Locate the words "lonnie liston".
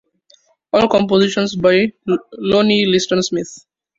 2.33-3.21